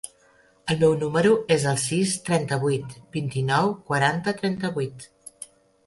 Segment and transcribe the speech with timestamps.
[0.75, 5.11] El meu número es el sis, trenta-vuit, vint-i-nou, quaranta, trenta-vuit.